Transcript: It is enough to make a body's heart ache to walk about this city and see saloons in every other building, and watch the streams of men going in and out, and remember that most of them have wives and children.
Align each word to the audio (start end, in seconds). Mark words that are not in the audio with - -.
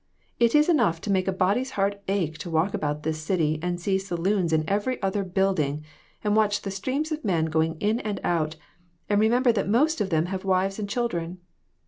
It 0.39 0.55
is 0.55 0.67
enough 0.67 0.99
to 1.01 1.11
make 1.11 1.27
a 1.27 1.31
body's 1.31 1.69
heart 1.77 2.01
ache 2.07 2.35
to 2.39 2.49
walk 2.49 2.73
about 2.73 3.03
this 3.03 3.21
city 3.21 3.59
and 3.61 3.79
see 3.79 3.99
saloons 3.99 4.51
in 4.51 4.67
every 4.67 4.99
other 5.03 5.23
building, 5.23 5.83
and 6.23 6.35
watch 6.35 6.63
the 6.63 6.71
streams 6.71 7.11
of 7.11 7.23
men 7.23 7.45
going 7.45 7.75
in 7.79 7.99
and 7.99 8.19
out, 8.23 8.55
and 9.09 9.21
remember 9.21 9.51
that 9.51 9.69
most 9.69 10.01
of 10.01 10.09
them 10.09 10.25
have 10.33 10.43
wives 10.43 10.79
and 10.79 10.89
children. 10.89 11.37